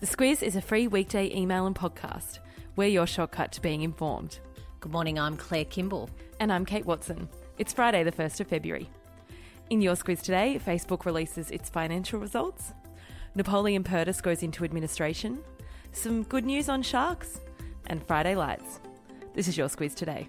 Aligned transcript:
The 0.00 0.06
Squiz 0.06 0.44
is 0.44 0.54
a 0.54 0.60
free 0.60 0.86
weekday 0.86 1.28
email 1.34 1.66
and 1.66 1.74
podcast. 1.74 2.38
We're 2.76 2.86
your 2.86 3.04
shortcut 3.04 3.50
to 3.50 3.60
being 3.60 3.82
informed. 3.82 4.38
Good 4.78 4.92
morning, 4.92 5.18
I'm 5.18 5.36
Claire 5.36 5.64
Kimball. 5.64 6.08
And 6.38 6.52
I'm 6.52 6.64
Kate 6.64 6.86
Watson. 6.86 7.28
It's 7.58 7.72
Friday, 7.72 8.04
the 8.04 8.12
1st 8.12 8.38
of 8.38 8.46
February. 8.46 8.88
In 9.70 9.82
your 9.82 9.96
Squiz 9.96 10.22
today, 10.22 10.60
Facebook 10.64 11.04
releases 11.04 11.50
its 11.50 11.68
financial 11.68 12.20
results. 12.20 12.74
Napoleon 13.34 13.82
Perdis 13.82 14.22
goes 14.22 14.44
into 14.44 14.62
administration. 14.62 15.40
Some 15.90 16.22
good 16.22 16.46
news 16.46 16.68
on 16.68 16.82
sharks. 16.82 17.40
And 17.88 18.00
Friday 18.06 18.36
Lites. 18.36 18.78
This 19.34 19.48
is 19.48 19.58
your 19.58 19.66
Squiz 19.66 19.96
today. 19.96 20.28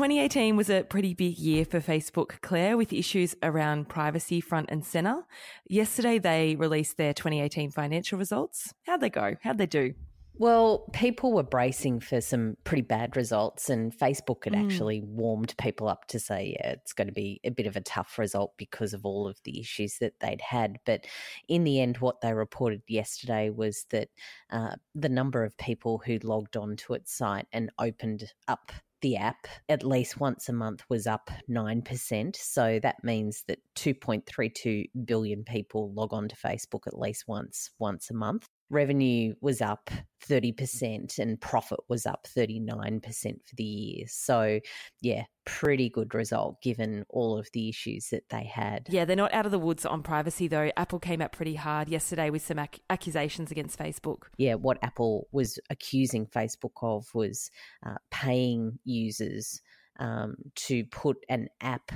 2018 0.00 0.56
was 0.56 0.70
a 0.70 0.82
pretty 0.82 1.12
big 1.12 1.36
year 1.36 1.62
for 1.62 1.78
Facebook, 1.78 2.40
Claire, 2.40 2.78
with 2.78 2.90
issues 2.90 3.34
around 3.42 3.86
privacy 3.90 4.40
front 4.40 4.70
and 4.70 4.82
centre. 4.82 5.26
Yesterday, 5.68 6.18
they 6.18 6.56
released 6.56 6.96
their 6.96 7.12
2018 7.12 7.70
financial 7.70 8.18
results. 8.18 8.72
How'd 8.86 9.02
they 9.02 9.10
go? 9.10 9.36
How'd 9.42 9.58
they 9.58 9.66
do? 9.66 9.92
Well, 10.38 10.88
people 10.94 11.34
were 11.34 11.42
bracing 11.42 12.00
for 12.00 12.22
some 12.22 12.56
pretty 12.64 12.80
bad 12.80 13.14
results, 13.14 13.68
and 13.68 13.94
Facebook 13.94 14.44
had 14.44 14.54
mm. 14.54 14.64
actually 14.64 15.02
warmed 15.02 15.54
people 15.58 15.86
up 15.86 16.06
to 16.06 16.18
say, 16.18 16.56
yeah, 16.58 16.70
it's 16.70 16.94
going 16.94 17.08
to 17.08 17.12
be 17.12 17.38
a 17.44 17.50
bit 17.50 17.66
of 17.66 17.76
a 17.76 17.82
tough 17.82 18.18
result 18.18 18.54
because 18.56 18.94
of 18.94 19.04
all 19.04 19.28
of 19.28 19.38
the 19.44 19.60
issues 19.60 19.98
that 19.98 20.14
they'd 20.20 20.40
had. 20.40 20.78
But 20.86 21.06
in 21.46 21.64
the 21.64 21.78
end, 21.78 21.98
what 21.98 22.22
they 22.22 22.32
reported 22.32 22.80
yesterday 22.88 23.50
was 23.50 23.84
that 23.90 24.08
uh, 24.50 24.76
the 24.94 25.10
number 25.10 25.44
of 25.44 25.58
people 25.58 26.00
who 26.06 26.18
logged 26.22 26.56
onto 26.56 26.94
its 26.94 27.12
site 27.14 27.48
and 27.52 27.70
opened 27.78 28.32
up 28.48 28.72
the 29.02 29.16
app 29.16 29.46
at 29.68 29.84
least 29.84 30.20
once 30.20 30.48
a 30.48 30.52
month 30.52 30.82
was 30.88 31.06
up 31.06 31.30
9%. 31.48 32.36
So 32.36 32.80
that 32.82 32.96
means 33.02 33.44
that 33.48 33.58
2.32 33.76 34.90
billion 35.04 35.44
people 35.44 35.92
log 35.92 36.12
on 36.12 36.28
to 36.28 36.36
Facebook 36.36 36.86
at 36.86 36.98
least 36.98 37.24
once 37.26 37.70
once 37.78 38.10
a 38.10 38.14
month 38.14 38.46
revenue 38.70 39.34
was 39.40 39.60
up 39.60 39.90
30% 40.28 41.18
and 41.18 41.40
profit 41.40 41.80
was 41.88 42.06
up 42.06 42.26
39% 42.36 43.02
for 43.02 43.56
the 43.56 43.64
year. 43.64 44.04
So, 44.08 44.60
yeah, 45.00 45.24
pretty 45.44 45.88
good 45.88 46.14
result 46.14 46.62
given 46.62 47.04
all 47.10 47.36
of 47.36 47.48
the 47.52 47.68
issues 47.68 48.08
that 48.10 48.28
they 48.30 48.44
had. 48.44 48.86
Yeah, 48.88 49.04
they're 49.04 49.16
not 49.16 49.34
out 49.34 49.46
of 49.46 49.52
the 49.52 49.58
woods 49.58 49.84
on 49.84 50.02
privacy 50.02 50.46
though. 50.46 50.70
Apple 50.76 51.00
came 51.00 51.20
out 51.20 51.32
pretty 51.32 51.56
hard 51.56 51.88
yesterday 51.88 52.30
with 52.30 52.42
some 52.42 52.58
ac- 52.58 52.82
accusations 52.88 53.50
against 53.50 53.78
Facebook. 53.78 54.24
Yeah, 54.38 54.54
what 54.54 54.78
Apple 54.82 55.28
was 55.32 55.58
accusing 55.68 56.26
Facebook 56.26 56.82
of 56.82 57.06
was 57.12 57.50
uh, 57.84 57.96
paying 58.10 58.78
users 58.84 59.60
um, 59.98 60.36
to 60.54 60.84
put 60.84 61.16
an 61.28 61.48
app 61.60 61.90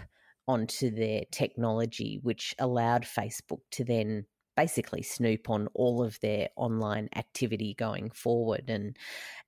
onto 0.47 0.91
their 0.91 1.23
technology, 1.33 2.21
which 2.23 2.55
allowed 2.59 3.03
Facebook 3.03 3.61
to 3.73 3.85
then 3.85 4.27
basically 4.57 5.03
snoop 5.03 5.51
on 5.51 5.69
all 5.75 6.03
of 6.03 6.19
their 6.21 6.49
online 6.57 7.09
activity 7.17 7.75
going 7.75 8.11
forward. 8.11 8.69
And 8.69 8.97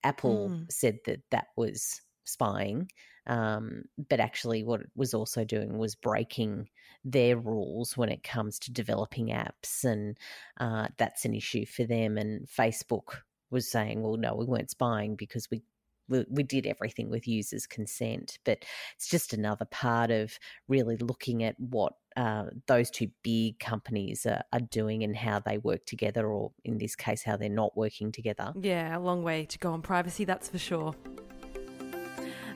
Apple 0.02 0.50
mm. 0.50 0.72
said 0.72 0.98
that 1.06 1.20
that 1.30 1.46
was 1.56 2.00
spying. 2.24 2.90
Um, 3.26 3.84
but 4.08 4.20
actually, 4.20 4.62
what 4.62 4.82
it 4.82 4.90
was 4.94 5.12
also 5.14 5.44
doing 5.44 5.78
was 5.78 5.94
breaking 5.94 6.68
their 7.04 7.36
rules 7.36 7.96
when 7.96 8.08
it 8.08 8.22
comes 8.22 8.58
to 8.60 8.72
developing 8.72 9.28
apps. 9.28 9.84
And 9.84 10.16
uh, 10.58 10.88
that's 10.96 11.24
an 11.24 11.34
issue 11.34 11.66
for 11.66 11.84
them. 11.84 12.18
And 12.18 12.46
Facebook 12.48 13.18
was 13.50 13.70
saying, 13.70 14.02
well, 14.02 14.16
no, 14.16 14.34
we 14.34 14.44
weren't 14.44 14.70
spying 14.70 15.16
because 15.16 15.48
we 15.50 15.62
we, 16.08 16.42
did 16.42 16.66
everything 16.66 17.10
with 17.10 17.26
users' 17.26 17.66
consent. 17.66 18.38
But 18.44 18.64
it's 18.94 19.08
just 19.08 19.32
another 19.32 19.64
part 19.64 20.10
of 20.10 20.38
really 20.68 20.96
looking 20.96 21.42
at 21.42 21.58
what 21.58 21.94
uh, 22.16 22.44
those 22.66 22.90
two 22.90 23.08
big 23.22 23.58
companies 23.58 24.24
are, 24.24 24.42
are, 24.52 24.60
doing 24.60 25.02
and 25.02 25.14
how 25.14 25.38
they 25.38 25.58
work 25.58 25.84
together, 25.84 26.26
or 26.26 26.52
in 26.64 26.78
this 26.78 26.96
case, 26.96 27.22
how 27.22 27.36
they're 27.36 27.48
not 27.48 27.76
working 27.76 28.10
together. 28.10 28.54
Yeah, 28.58 28.96
a 28.96 29.00
long 29.00 29.22
way 29.22 29.44
to 29.44 29.58
go 29.58 29.72
on 29.72 29.82
privacy, 29.82 30.24
that's 30.24 30.48
for 30.48 30.58
sure. 30.58 30.94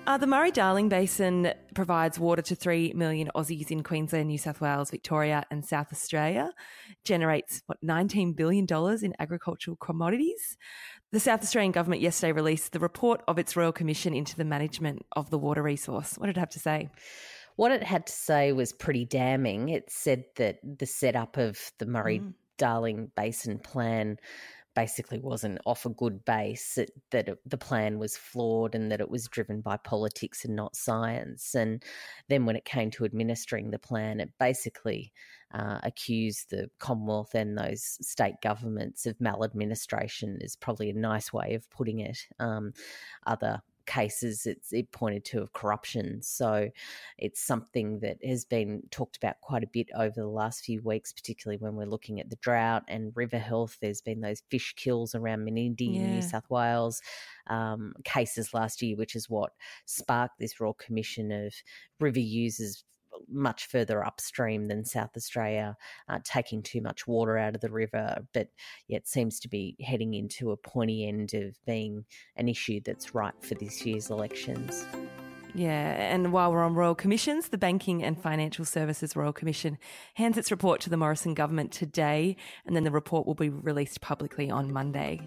Uh, 0.06 0.16
the 0.16 0.26
Murray 0.26 0.50
Darling 0.50 0.88
Basin 0.88 1.52
provides 1.74 2.18
water 2.18 2.42
to 2.42 2.54
3 2.54 2.94
million 2.96 3.30
Aussies 3.34 3.70
in 3.70 3.82
Queensland, 3.82 4.28
New 4.28 4.38
South 4.38 4.60
Wales, 4.60 4.90
Victoria, 4.90 5.44
and 5.50 5.64
South 5.64 5.92
Australia. 5.92 6.52
Generates, 7.04 7.62
what, 7.66 7.78
$19 7.84 8.34
billion 8.34 8.66
in 9.02 9.14
agricultural 9.18 9.76
commodities. 9.76 10.56
The 11.12 11.20
South 11.20 11.42
Australian 11.42 11.72
government 11.72 12.02
yesterday 12.02 12.32
released 12.32 12.72
the 12.72 12.78
report 12.78 13.22
of 13.28 13.38
its 13.38 13.56
Royal 13.56 13.72
Commission 13.72 14.14
into 14.14 14.36
the 14.36 14.44
management 14.44 15.04
of 15.12 15.30
the 15.30 15.38
water 15.38 15.62
resource. 15.62 16.14
What 16.16 16.26
did 16.26 16.36
it 16.36 16.40
have 16.40 16.50
to 16.50 16.60
say? 16.60 16.88
What 17.56 17.70
it 17.70 17.82
had 17.82 18.06
to 18.06 18.12
say 18.12 18.52
was 18.52 18.72
pretty 18.72 19.04
damning. 19.04 19.68
It 19.68 19.90
said 19.90 20.24
that 20.36 20.58
the 20.78 20.86
setup 20.86 21.36
of 21.36 21.60
the 21.78 21.86
Murray 21.86 22.20
mm. 22.20 22.32
Darling 22.56 23.10
Basin 23.16 23.58
Plan 23.58 24.18
basically 24.74 25.18
wasn't 25.18 25.58
off 25.66 25.86
a 25.86 25.90
good 25.90 26.24
base, 26.24 26.78
it, 26.78 26.90
that 27.10 27.28
it, 27.28 27.38
the 27.44 27.58
plan 27.58 27.98
was 27.98 28.16
flawed 28.16 28.74
and 28.74 28.90
that 28.90 29.00
it 29.00 29.10
was 29.10 29.28
driven 29.28 29.60
by 29.60 29.76
politics 29.76 30.44
and 30.44 30.54
not 30.54 30.76
science. 30.76 31.54
And 31.54 31.82
then 32.28 32.46
when 32.46 32.56
it 32.56 32.64
came 32.64 32.90
to 32.92 33.04
administering 33.04 33.70
the 33.70 33.78
plan, 33.78 34.20
it 34.20 34.30
basically 34.38 35.12
uh, 35.52 35.78
accused 35.82 36.50
the 36.50 36.70
Commonwealth 36.78 37.34
and 37.34 37.58
those 37.58 37.98
state 38.00 38.36
governments 38.42 39.06
of 39.06 39.20
maladministration, 39.20 40.38
is 40.40 40.56
probably 40.56 40.90
a 40.90 40.94
nice 40.94 41.32
way 41.32 41.54
of 41.54 41.68
putting 41.70 42.00
it. 42.00 42.18
Um, 42.38 42.72
other 43.26 43.60
cases 43.86 44.46
it's 44.46 44.72
it 44.72 44.90
pointed 44.92 45.24
to 45.26 45.40
of 45.40 45.52
corruption. 45.52 46.22
So 46.22 46.70
it's 47.18 47.40
something 47.40 48.00
that 48.00 48.18
has 48.24 48.44
been 48.44 48.82
talked 48.90 49.16
about 49.16 49.40
quite 49.40 49.62
a 49.62 49.68
bit 49.68 49.88
over 49.96 50.14
the 50.20 50.26
last 50.26 50.64
few 50.64 50.80
weeks, 50.82 51.12
particularly 51.12 51.58
when 51.58 51.74
we're 51.74 51.86
looking 51.86 52.20
at 52.20 52.30
the 52.30 52.36
drought 52.36 52.84
and 52.88 53.12
river 53.14 53.38
health. 53.38 53.78
There's 53.80 54.02
been 54.02 54.20
those 54.20 54.42
fish 54.50 54.74
kills 54.76 55.14
around 55.14 55.46
Menindee 55.46 55.94
yeah. 55.94 56.00
in 56.02 56.14
New 56.14 56.22
South 56.22 56.48
Wales 56.50 57.00
um, 57.48 57.94
cases 58.04 58.54
last 58.54 58.82
year, 58.82 58.96
which 58.96 59.16
is 59.16 59.28
what 59.28 59.52
sparked 59.86 60.38
this 60.38 60.60
Royal 60.60 60.74
Commission 60.74 61.32
of 61.32 61.54
river 61.98 62.20
users 62.20 62.84
much 63.28 63.66
further 63.66 64.04
upstream 64.04 64.68
than 64.68 64.84
South 64.84 65.10
Australia, 65.16 65.76
uh, 66.08 66.18
taking 66.24 66.62
too 66.62 66.80
much 66.80 67.06
water 67.06 67.36
out 67.36 67.54
of 67.54 67.60
the 67.60 67.70
river. 67.70 68.18
But 68.32 68.48
yet 68.88 69.08
seems 69.08 69.40
to 69.40 69.48
be 69.48 69.76
heading 69.80 70.14
into 70.14 70.50
a 70.50 70.56
pointy 70.56 71.06
end 71.06 71.34
of 71.34 71.56
being 71.66 72.04
an 72.36 72.48
issue 72.48 72.80
that's 72.84 73.14
ripe 73.14 73.42
for 73.44 73.54
this 73.54 73.84
year's 73.84 74.10
elections. 74.10 74.86
Yeah, 75.54 75.92
and 76.12 76.32
while 76.32 76.52
we're 76.52 76.62
on 76.62 76.74
Royal 76.74 76.94
Commissions, 76.94 77.48
the 77.48 77.58
Banking 77.58 78.04
and 78.04 78.20
Financial 78.20 78.64
Services 78.64 79.16
Royal 79.16 79.32
Commission 79.32 79.78
hands 80.14 80.38
its 80.38 80.50
report 80.50 80.80
to 80.82 80.90
the 80.90 80.96
Morrison 80.96 81.34
government 81.34 81.72
today, 81.72 82.36
and 82.64 82.76
then 82.76 82.84
the 82.84 82.90
report 82.90 83.26
will 83.26 83.34
be 83.34 83.48
released 83.48 84.00
publicly 84.00 84.50
on 84.50 84.72
Monday. 84.72 85.20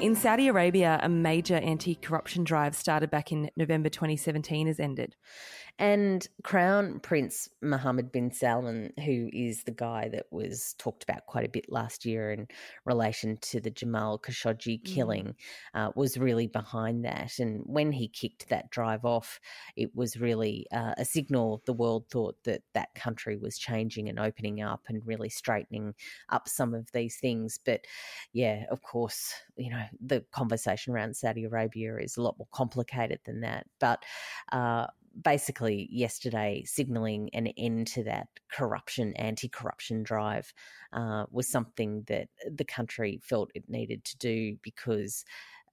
In 0.00 0.14
Saudi 0.14 0.48
Arabia, 0.48 0.98
a 1.02 1.08
major 1.08 1.56
anti 1.56 1.94
corruption 1.94 2.44
drive 2.44 2.74
started 2.74 3.10
back 3.10 3.32
in 3.32 3.50
November 3.56 3.88
2017 3.88 4.66
has 4.66 4.80
ended. 4.80 5.16
And 5.78 6.26
Crown 6.44 7.00
Prince 7.00 7.48
Mohammed 7.60 8.12
bin 8.12 8.30
Salman, 8.30 8.92
who 9.04 9.28
is 9.32 9.64
the 9.64 9.72
guy 9.72 10.08
that 10.12 10.26
was 10.30 10.74
talked 10.78 11.02
about 11.02 11.26
quite 11.26 11.46
a 11.46 11.50
bit 11.50 11.64
last 11.68 12.04
year 12.04 12.30
in 12.30 12.46
relation 12.84 13.38
to 13.38 13.60
the 13.60 13.70
Jamal 13.70 14.18
Khashoggi 14.18 14.80
mm. 14.80 14.84
killing, 14.84 15.34
uh, 15.74 15.90
was 15.96 16.18
really 16.18 16.46
behind 16.46 17.04
that. 17.04 17.38
And 17.38 17.62
when 17.64 17.90
he 17.90 18.06
kicked 18.06 18.48
that 18.50 18.70
drive 18.70 19.04
off, 19.04 19.40
it 19.74 19.90
was 19.94 20.20
really 20.20 20.66
uh, 20.72 20.94
a 20.98 21.04
signal 21.04 21.62
the 21.66 21.72
world 21.72 22.04
thought 22.10 22.36
that 22.44 22.62
that 22.74 22.94
country 22.94 23.36
was 23.36 23.58
changing 23.58 24.08
and 24.08 24.20
opening 24.20 24.62
up 24.62 24.82
and 24.88 25.06
really 25.06 25.30
straightening 25.30 25.94
up 26.28 26.48
some 26.48 26.74
of 26.74 26.92
these 26.92 27.16
things. 27.16 27.58
But 27.64 27.86
yeah, 28.32 28.64
of 28.70 28.82
course, 28.82 29.34
you 29.56 29.70
know, 29.70 29.84
the 30.00 30.24
conversation 30.32 30.92
around 30.92 31.16
Saudi 31.16 31.44
Arabia 31.44 31.96
is 31.96 32.16
a 32.16 32.22
lot 32.22 32.38
more 32.38 32.48
complicated 32.52 33.20
than 33.24 33.40
that. 33.40 33.66
But 33.80 34.04
uh, 34.52 34.86
basically 35.20 35.88
yesterday 35.90 36.62
signaling 36.64 37.30
an 37.32 37.48
end 37.58 37.86
to 37.88 38.04
that 38.04 38.28
corruption, 38.50 39.14
anti 39.16 39.48
corruption 39.48 40.02
drive 40.02 40.52
uh, 40.92 41.26
was 41.30 41.48
something 41.48 42.04
that 42.06 42.28
the 42.50 42.64
country 42.64 43.20
felt 43.22 43.50
it 43.54 43.64
needed 43.68 44.04
to 44.04 44.18
do 44.18 44.56
because 44.62 45.24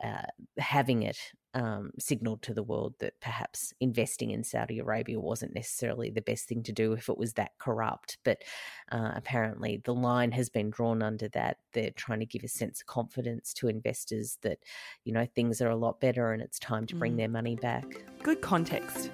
uh, 0.04 0.24
having 0.57 1.04
it 1.04 1.18
um, 1.54 1.92
signaled 1.98 2.42
to 2.44 2.54
the 2.54 2.63
world 2.63 2.94
that 3.00 3.19
perhaps 3.22 3.74
investing 3.80 4.31
in 4.31 4.44
Saudi 4.44 4.80
Arabia 4.80 5.19
wasn't 5.19 5.56
necessarily 5.56 6.10
the 6.10 6.22
best 6.22 6.48
thing 6.48 6.62
to 6.63 6.72
do 6.72 6.94
if 6.94 7.10
it 7.10 7.18
was 7.18 7.34
that 7.34 7.57
corrupt. 7.57 8.18
But 8.24 8.44
uh, 8.92 9.12
apparently, 9.16 9.81
the 9.84 9.94
line 9.94 10.31
has 10.31 10.50
been 10.50 10.69
drawn 10.69 11.01
under 11.01 11.28
that. 11.30 11.57
They're 11.74 11.92
trying 11.92 12.19
to 12.19 12.25
give 12.25 12.44
a 12.44 12.48
sense 12.48 12.81
of 12.81 12.88
confidence 12.88 13.54
to 13.56 13.68
investors 13.68 14.38
that, 14.44 14.60
you 15.04 15.13
know, 15.13 15.25
things 15.25 15.62
are 15.62 15.69
a 15.69 15.75
lot 15.75 16.00
better 16.00 16.31
and 16.31 16.42
it's 16.42 16.60
time 16.60 16.86
to 16.88 16.96
bring 16.96 17.13
mm. 17.13 17.18
their 17.18 17.30
money 17.30 17.56
back. 17.56 18.04
Good 18.22 18.42
context. 18.42 19.10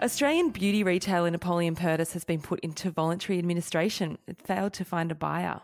Australian 0.00 0.50
beauty 0.50 0.82
retailer 0.82 1.30
Napoleon 1.30 1.76
Perdis 1.76 2.12
has 2.12 2.24
been 2.24 2.40
put 2.40 2.58
into 2.60 2.90
voluntary 2.90 3.38
administration. 3.38 4.18
It 4.26 4.42
failed 4.42 4.72
to 4.74 4.84
find 4.84 5.12
a 5.12 5.14
buyer. 5.14 5.60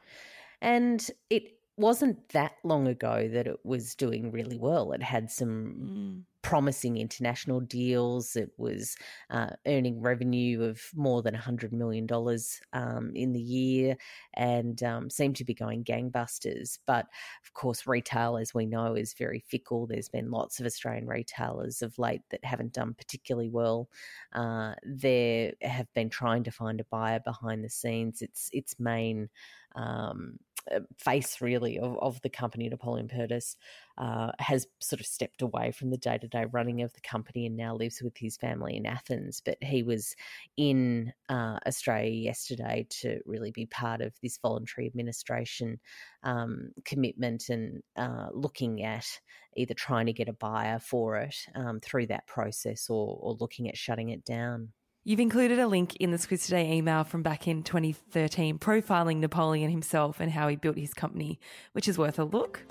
And 0.60 1.04
it 1.28 1.57
wasn't 1.78 2.28
that 2.30 2.52
long 2.64 2.88
ago 2.88 3.28
that 3.32 3.46
it 3.46 3.58
was 3.64 3.94
doing 3.94 4.30
really 4.30 4.58
well. 4.58 4.92
It 4.92 5.02
had 5.02 5.30
some 5.30 6.24
mm 6.26 6.38
promising 6.42 6.96
international 6.96 7.60
deals. 7.60 8.36
It 8.36 8.50
was 8.56 8.96
uh, 9.28 9.50
earning 9.66 10.00
revenue 10.00 10.62
of 10.62 10.80
more 10.94 11.20
than 11.20 11.34
$100 11.34 11.72
million 11.72 12.06
um, 12.72 13.12
in 13.14 13.32
the 13.32 13.40
year 13.40 13.96
and 14.34 14.82
um, 14.82 15.10
seemed 15.10 15.36
to 15.36 15.44
be 15.44 15.52
going 15.52 15.84
gangbusters. 15.84 16.78
But 16.86 17.06
of 17.44 17.52
course, 17.54 17.86
retail, 17.86 18.38
as 18.38 18.54
we 18.54 18.66
know, 18.66 18.94
is 18.94 19.14
very 19.14 19.44
fickle. 19.46 19.86
There's 19.86 20.08
been 20.08 20.30
lots 20.30 20.60
of 20.60 20.66
Australian 20.66 21.06
retailers 21.06 21.82
of 21.82 21.98
late 21.98 22.22
that 22.30 22.44
haven't 22.44 22.72
done 22.72 22.94
particularly 22.94 23.50
well. 23.50 23.88
Uh, 24.32 24.74
they 24.86 25.54
have 25.60 25.92
been 25.94 26.08
trying 26.08 26.44
to 26.44 26.50
find 26.50 26.80
a 26.80 26.84
buyer 26.84 27.20
behind 27.20 27.64
the 27.64 27.68
scenes. 27.70 28.22
Its 28.22 28.48
its 28.52 28.78
main 28.78 29.28
um, 29.74 30.38
face 30.98 31.40
really 31.40 31.78
of, 31.78 31.98
of 31.98 32.20
the 32.22 32.28
company, 32.28 32.68
Napoleon 32.68 33.08
Perdis, 33.08 33.56
uh, 33.96 34.30
has 34.38 34.66
sort 34.80 35.00
of 35.00 35.06
stepped 35.06 35.42
away 35.42 35.72
from 35.72 35.90
the 35.90 35.96
day 35.96 36.18
to 36.18 36.28
day 36.28 36.46
running 36.52 36.82
of 36.82 36.92
the 36.94 37.00
company 37.00 37.46
and 37.46 37.56
now 37.56 37.74
lives 37.74 38.00
with 38.02 38.16
his 38.16 38.36
family 38.36 38.76
in 38.76 38.86
Athens. 38.86 39.42
But 39.44 39.58
he 39.62 39.82
was 39.82 40.14
in 40.56 41.12
uh, 41.28 41.58
Australia 41.66 42.10
yesterday 42.10 42.86
to 43.00 43.20
really 43.26 43.50
be 43.50 43.66
part 43.66 44.00
of 44.00 44.14
this 44.22 44.38
voluntary 44.38 44.86
administration 44.86 45.80
um, 46.22 46.70
commitment 46.84 47.48
and 47.48 47.82
uh, 47.96 48.28
looking 48.32 48.82
at 48.82 49.06
either 49.56 49.74
trying 49.74 50.06
to 50.06 50.12
get 50.12 50.28
a 50.28 50.32
buyer 50.32 50.78
for 50.78 51.16
it 51.16 51.36
um, 51.54 51.80
through 51.80 52.06
that 52.06 52.26
process 52.26 52.88
or, 52.88 53.18
or 53.20 53.36
looking 53.40 53.68
at 53.68 53.76
shutting 53.76 54.10
it 54.10 54.24
down. 54.24 54.68
You've 55.08 55.20
included 55.20 55.58
a 55.58 55.66
link 55.66 55.96
in 55.96 56.10
the 56.10 56.18
Squiz 56.18 56.44
Today 56.44 56.70
email 56.70 57.02
from 57.02 57.22
back 57.22 57.48
in 57.48 57.62
2013 57.62 58.58
profiling 58.58 59.20
Napoleon 59.20 59.70
himself 59.70 60.20
and 60.20 60.30
how 60.30 60.48
he 60.48 60.56
built 60.56 60.76
his 60.76 60.92
company, 60.92 61.40
which 61.72 61.88
is 61.88 61.96
worth 61.96 62.18
a 62.18 62.24
look. 62.24 62.62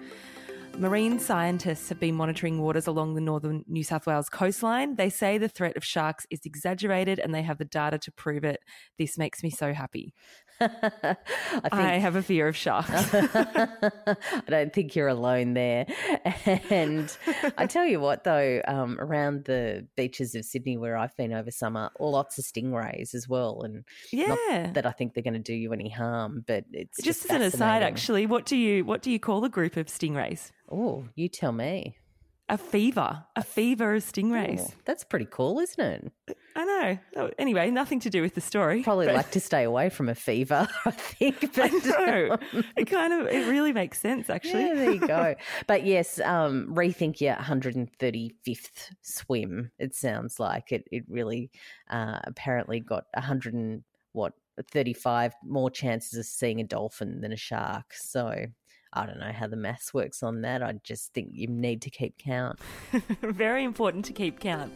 Marine 0.77 1.17
scientists 1.17 1.89
have 1.89 1.99
been 1.99 2.13
monitoring 2.13 2.61
waters 2.61 2.85
along 2.85 3.15
the 3.15 3.21
northern 3.21 3.65
New 3.67 3.83
South 3.83 4.05
Wales 4.05 4.29
coastline. 4.29 4.97
They 4.97 5.09
say 5.09 5.39
the 5.39 5.49
threat 5.49 5.75
of 5.75 5.83
sharks 5.83 6.27
is 6.29 6.41
exaggerated 6.45 7.17
and 7.17 7.33
they 7.33 7.41
have 7.41 7.57
the 7.57 7.65
data 7.65 7.97
to 7.97 8.11
prove 8.11 8.43
it. 8.43 8.59
This 8.99 9.17
makes 9.17 9.41
me 9.41 9.49
so 9.49 9.73
happy. 9.73 10.13
I, 10.61 11.15
think, 11.61 11.73
I, 11.73 11.97
have 11.97 12.15
a 12.15 12.23
fear 12.23 12.47
of 12.47 12.55
sharks. 12.55 12.89
I 13.13 14.15
don't 14.47 14.73
think 14.73 14.95
you're 14.95 15.07
alone 15.07 15.53
there. 15.53 15.85
And 16.69 17.15
I 17.57 17.65
tell 17.65 17.85
you 17.85 17.99
what, 17.99 18.23
though, 18.23 18.61
um, 18.67 18.97
around 18.99 19.45
the 19.45 19.87
beaches 19.95 20.33
of 20.35 20.45
Sydney 20.45 20.77
where 20.77 20.97
I've 20.97 21.15
been 21.15 21.33
over 21.33 21.51
summer, 21.51 21.89
lots 21.99 22.37
of 22.37 22.45
stingrays 22.45 23.13
as 23.13 23.27
well. 23.27 23.61
And 23.63 23.83
yeah, 24.11 24.71
that 24.73 24.85
I 24.85 24.91
think 24.91 25.13
they're 25.13 25.23
going 25.23 25.33
to 25.33 25.39
do 25.39 25.53
you 25.53 25.73
any 25.73 25.89
harm, 25.89 26.43
but 26.47 26.65
it's 26.71 26.97
just, 26.97 27.23
just 27.23 27.31
as 27.31 27.35
an 27.35 27.41
aside. 27.41 27.83
Actually, 27.83 28.25
what 28.25 28.45
do 28.45 28.55
you 28.57 28.85
what 28.85 29.01
do 29.01 29.11
you 29.11 29.19
call 29.19 29.43
a 29.43 29.49
group 29.49 29.77
of 29.77 29.87
stingrays? 29.87 30.51
Oh, 30.71 31.05
you 31.15 31.29
tell 31.29 31.51
me 31.51 31.97
a 32.49 32.57
fever, 32.57 33.25
a 33.35 33.43
fever 33.43 33.95
of 33.95 34.03
stingrays. 34.03 34.61
Oh, 34.69 34.73
that's 34.85 35.03
pretty 35.03 35.27
cool, 35.29 35.59
isn't 35.59 35.79
it? 35.79 36.37
I 36.55 36.63
know. 36.63 36.97
Oh, 37.17 37.31
anyway, 37.37 37.69
nothing 37.69 37.99
to 38.01 38.09
do 38.09 38.21
with 38.21 38.35
the 38.35 38.41
story. 38.41 38.83
Probably 38.83 39.07
but... 39.07 39.15
like 39.15 39.31
to 39.31 39.39
stay 39.39 39.63
away 39.63 39.89
from 39.89 40.07
a 40.07 40.15
fever, 40.15 40.67
I 40.85 40.91
think. 40.91 41.53
But... 41.53 41.71
I 41.73 42.37
it 42.77 42.85
kind 42.85 43.13
of, 43.13 43.27
it 43.27 43.47
really 43.47 43.73
makes 43.73 43.99
sense, 43.99 44.29
actually. 44.29 44.65
Yeah, 44.65 44.73
there 44.75 44.91
you 44.91 45.07
go. 45.07 45.35
but 45.67 45.85
yes, 45.85 46.19
um, 46.21 46.73
rethink 46.73 47.19
your 47.19 47.35
135th 47.35 48.91
swim. 49.01 49.71
It 49.77 49.93
sounds 49.93 50.39
like 50.39 50.71
it. 50.71 50.87
It 50.91 51.03
really 51.09 51.51
uh, 51.89 52.19
apparently 52.23 52.79
got 52.79 53.05
100 53.13 53.53
and 53.53 53.83
what 54.13 54.33
35 54.71 55.33
more 55.43 55.69
chances 55.69 56.17
of 56.17 56.25
seeing 56.25 56.61
a 56.61 56.63
dolphin 56.63 57.21
than 57.21 57.31
a 57.31 57.37
shark. 57.37 57.93
So 57.93 58.47
I 58.93 59.05
don't 59.05 59.19
know 59.19 59.31
how 59.31 59.47
the 59.47 59.55
maths 59.55 59.93
works 59.93 60.23
on 60.23 60.41
that. 60.41 60.63
I 60.63 60.73
just 60.83 61.13
think 61.13 61.29
you 61.31 61.47
need 61.47 61.81
to 61.83 61.89
keep 61.89 62.17
count. 62.17 62.59
Very 63.21 63.63
important 63.63 64.05
to 64.05 64.13
keep 64.13 64.39
count. 64.39 64.73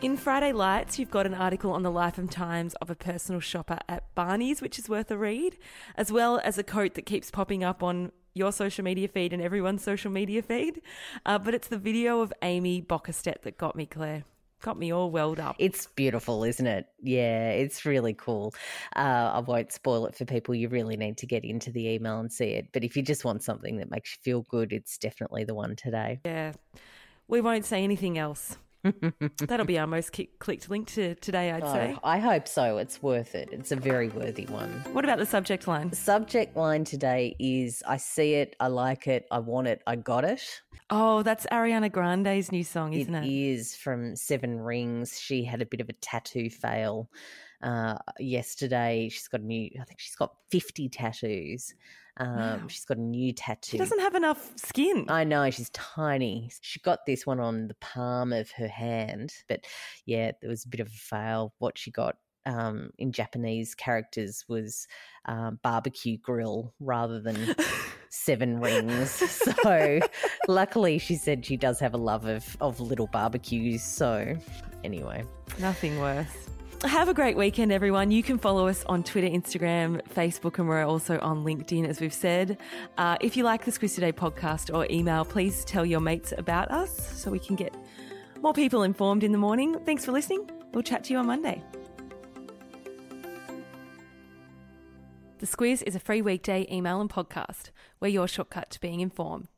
In 0.00 0.16
Friday 0.16 0.52
Lites, 0.52 0.98
you've 0.98 1.10
got 1.10 1.26
an 1.26 1.34
article 1.34 1.72
on 1.72 1.82
the 1.82 1.90
life 1.90 2.18
and 2.18 2.30
times 2.30 2.74
of 2.74 2.88
a 2.88 2.94
personal 2.94 3.40
shopper 3.40 3.78
at 3.88 4.14
Barney's, 4.14 4.62
which 4.62 4.78
is 4.78 4.88
worth 4.88 5.10
a 5.10 5.18
read, 5.18 5.58
as 5.96 6.12
well 6.12 6.40
as 6.44 6.56
a 6.56 6.62
quote 6.62 6.94
that 6.94 7.04
keeps 7.04 7.32
popping 7.32 7.64
up 7.64 7.82
on 7.82 8.12
your 8.32 8.52
social 8.52 8.84
media 8.84 9.08
feed 9.08 9.32
and 9.32 9.42
everyone's 9.42 9.82
social 9.82 10.12
media 10.12 10.40
feed. 10.40 10.80
Uh, 11.26 11.38
but 11.38 11.52
it's 11.52 11.66
the 11.66 11.78
video 11.78 12.20
of 12.20 12.32
Amy 12.42 12.80
Bockestedt 12.80 13.42
that 13.42 13.58
got 13.58 13.74
me, 13.74 13.86
Claire 13.86 14.22
got 14.60 14.78
me 14.78 14.92
all 14.92 15.10
welled 15.10 15.40
up. 15.40 15.56
It's 15.58 15.86
beautiful, 15.86 16.44
isn't 16.44 16.66
it? 16.66 16.86
Yeah, 17.02 17.50
it's 17.50 17.84
really 17.84 18.14
cool. 18.14 18.54
Uh, 18.94 19.32
I 19.34 19.40
won't 19.40 19.72
spoil 19.72 20.06
it 20.06 20.14
for 20.14 20.24
people. 20.24 20.54
You 20.54 20.68
really 20.68 20.96
need 20.96 21.18
to 21.18 21.26
get 21.26 21.44
into 21.44 21.70
the 21.70 21.88
email 21.88 22.20
and 22.20 22.32
see 22.32 22.50
it. 22.50 22.68
But 22.72 22.84
if 22.84 22.96
you 22.96 23.02
just 23.02 23.24
want 23.24 23.42
something 23.42 23.78
that 23.78 23.90
makes 23.90 24.12
you 24.12 24.18
feel 24.22 24.42
good, 24.48 24.72
it's 24.72 24.98
definitely 24.98 25.44
the 25.44 25.54
one 25.54 25.76
today. 25.76 26.20
Yeah. 26.24 26.52
We 27.26 27.40
won't 27.40 27.64
say 27.64 27.84
anything 27.84 28.18
else. 28.18 28.56
That'll 28.82 29.66
be 29.66 29.78
our 29.78 29.86
most 29.86 30.16
clicked 30.38 30.70
link 30.70 30.88
to 30.88 31.14
today, 31.16 31.50
I'd 31.50 31.62
oh, 31.62 31.72
say. 31.72 31.96
I 32.04 32.18
hope 32.18 32.46
so. 32.46 32.78
It's 32.78 33.02
worth 33.02 33.34
it. 33.34 33.48
It's 33.52 33.72
a 33.72 33.76
very 33.76 34.08
worthy 34.08 34.46
one. 34.46 34.70
What 34.92 35.04
about 35.04 35.18
the 35.18 35.26
subject 35.26 35.66
line? 35.66 35.90
The 35.90 35.96
subject 35.96 36.56
line 36.56 36.84
today 36.84 37.34
is 37.38 37.82
I 37.86 37.96
see 37.96 38.34
it, 38.34 38.56
I 38.60 38.68
like 38.68 39.06
it, 39.08 39.26
I 39.30 39.40
want 39.40 39.68
it, 39.68 39.82
I 39.86 39.96
got 39.96 40.24
it. 40.24 40.42
Oh, 40.90 41.22
that's 41.22 41.44
Ariana 41.46 41.92
Grande's 41.92 42.50
new 42.50 42.64
song, 42.64 42.94
isn't 42.94 43.14
it? 43.14 43.24
It 43.24 43.32
is 43.32 43.76
from 43.76 44.16
Seven 44.16 44.58
Rings. 44.58 45.20
She 45.20 45.44
had 45.44 45.60
a 45.60 45.66
bit 45.66 45.80
of 45.80 45.88
a 45.88 45.92
tattoo 45.94 46.48
fail 46.48 47.10
uh, 47.62 47.96
yesterday. 48.18 49.08
She's 49.10 49.28
got 49.28 49.40
a 49.40 49.44
new, 49.44 49.70
I 49.80 49.84
think 49.84 50.00
she's 50.00 50.16
got 50.16 50.32
50 50.50 50.88
tattoos. 50.88 51.74
Um, 52.18 52.36
wow. 52.36 52.60
She's 52.68 52.84
got 52.84 52.96
a 52.96 53.02
new 53.02 53.32
tattoo. 53.32 53.72
She 53.72 53.78
doesn't 53.78 54.00
have 54.00 54.14
enough 54.14 54.50
skin. 54.56 55.06
I 55.08 55.24
know, 55.24 55.48
she's 55.50 55.70
tiny. 55.70 56.50
She 56.60 56.80
got 56.80 57.06
this 57.06 57.26
one 57.26 57.40
on 57.40 57.68
the 57.68 57.74
palm 57.74 58.32
of 58.32 58.50
her 58.52 58.68
hand, 58.68 59.32
but 59.48 59.66
yeah, 60.04 60.32
there 60.40 60.50
was 60.50 60.64
a 60.64 60.68
bit 60.68 60.80
of 60.80 60.88
a 60.88 60.90
fail. 60.90 61.54
What 61.58 61.78
she 61.78 61.90
got 61.90 62.16
um, 62.44 62.90
in 62.98 63.12
Japanese 63.12 63.74
characters 63.74 64.44
was 64.48 64.88
um, 65.26 65.60
barbecue 65.62 66.16
grill 66.18 66.74
rather 66.80 67.20
than 67.20 67.54
seven 68.08 68.58
rings. 68.60 69.10
So 69.10 70.00
luckily, 70.48 70.98
she 70.98 71.14
said 71.14 71.44
she 71.44 71.56
does 71.56 71.78
have 71.78 71.94
a 71.94 71.98
love 71.98 72.24
of, 72.24 72.56
of 72.60 72.80
little 72.80 73.06
barbecues. 73.06 73.82
So 73.82 74.36
anyway, 74.82 75.24
nothing 75.60 76.00
worse. 76.00 76.48
Have 76.84 77.08
a 77.08 77.14
great 77.14 77.36
weekend, 77.36 77.72
everyone. 77.72 78.12
You 78.12 78.22
can 78.22 78.38
follow 78.38 78.68
us 78.68 78.84
on 78.86 79.02
Twitter, 79.02 79.26
Instagram, 79.26 80.00
Facebook, 80.14 80.58
and 80.58 80.68
we're 80.68 80.84
also 80.84 81.18
on 81.18 81.44
LinkedIn, 81.44 81.86
as 81.86 82.00
we've 82.00 82.14
said. 82.14 82.56
Uh, 82.96 83.16
if 83.20 83.36
you 83.36 83.42
like 83.42 83.64
the 83.64 83.72
Squiz 83.72 83.96
Today 83.96 84.12
podcast 84.12 84.72
or 84.72 84.86
email, 84.88 85.24
please 85.24 85.64
tell 85.64 85.84
your 85.84 86.00
mates 86.00 86.32
about 86.38 86.70
us 86.70 87.20
so 87.20 87.32
we 87.32 87.40
can 87.40 87.56
get 87.56 87.74
more 88.40 88.54
people 88.54 88.84
informed 88.84 89.24
in 89.24 89.32
the 89.32 89.38
morning. 89.38 89.76
Thanks 89.84 90.04
for 90.04 90.12
listening. 90.12 90.48
We'll 90.72 90.84
chat 90.84 91.02
to 91.04 91.12
you 91.12 91.18
on 91.18 91.26
Monday. 91.26 91.62
The 95.40 95.46
Squiz 95.46 95.82
is 95.84 95.96
a 95.96 96.00
free 96.00 96.22
weekday 96.22 96.66
email 96.70 97.00
and 97.00 97.10
podcast. 97.10 97.70
We're 97.98 98.08
your 98.08 98.28
shortcut 98.28 98.70
to 98.70 98.80
being 98.80 99.00
informed. 99.00 99.48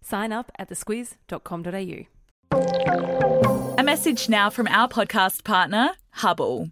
Sign 0.00 0.32
up 0.32 0.50
at 0.58 0.70
thesquiz.com.au. 0.70 2.19
A 2.52 3.82
message 3.84 4.28
now 4.28 4.50
from 4.50 4.66
our 4.68 4.88
podcast 4.88 5.44
partner, 5.44 5.90
Hubbl. 6.16 6.70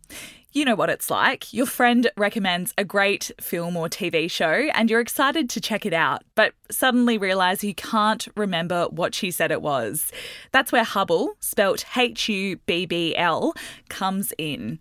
You 0.50 0.64
know 0.64 0.74
what 0.74 0.90
it's 0.90 1.10
like. 1.10 1.52
Your 1.52 1.66
friend 1.66 2.10
recommends 2.16 2.74
a 2.76 2.84
great 2.84 3.30
film 3.40 3.76
or 3.76 3.88
TV 3.88 4.28
show 4.30 4.68
and 4.74 4.90
you're 4.90 4.98
excited 5.00 5.48
to 5.50 5.60
check 5.60 5.86
it 5.86 5.92
out, 5.92 6.24
but 6.34 6.54
suddenly 6.70 7.16
realize 7.16 7.62
you 7.62 7.74
can't 7.74 8.26
remember 8.34 8.86
what 8.90 9.14
she 9.14 9.30
said 9.30 9.52
it 9.52 9.62
was. 9.62 10.10
That's 10.50 10.72
where 10.72 10.84
Hubbl, 10.84 11.28
spelt 11.38 11.84
H 11.96 12.28
U 12.28 12.56
B 12.66 12.86
B 12.86 13.14
L, 13.14 13.54
comes 13.88 14.32
in. 14.36 14.80